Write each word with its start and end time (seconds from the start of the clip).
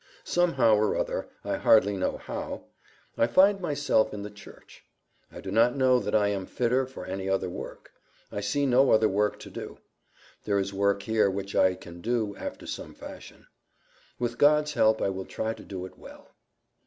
Somehow 0.23 0.77
or 0.77 0.95
other, 0.97 1.29
I 1.45 1.57
hardly 1.57 1.95
know 1.95 2.17
how, 2.17 2.63
I 3.19 3.27
find 3.27 3.61
myself 3.61 4.15
in 4.15 4.23
the 4.23 4.31
Church. 4.31 4.83
I 5.31 5.41
do 5.41 5.51
not 5.51 5.75
know 5.75 5.99
that 5.99 6.15
I 6.15 6.29
am 6.29 6.47
fitter 6.47 6.87
for 6.87 7.05
any 7.05 7.29
other 7.29 7.51
work. 7.51 7.91
I 8.31 8.39
see 8.41 8.65
no 8.65 8.89
other 8.89 9.07
work 9.07 9.37
to 9.41 9.51
do. 9.51 9.77
There 10.43 10.57
is 10.57 10.73
work 10.73 11.03
here 11.03 11.29
which 11.29 11.55
I 11.55 11.75
can 11.75 12.01
do 12.01 12.35
after 12.37 12.65
some 12.65 12.95
fashion. 12.95 13.45
With 14.17 14.39
God's 14.39 14.73
help 14.73 15.03
I 15.03 15.09
will 15.11 15.25
try 15.25 15.53
to 15.53 15.63
do 15.63 15.85
it 15.85 15.99
well." 15.99 16.31